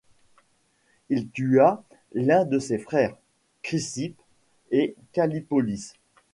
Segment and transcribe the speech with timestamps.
[1.09, 3.15] Il tua l'un de ses frères,
[3.61, 4.19] Chrysippe,
[4.71, 5.91] et Callipolis.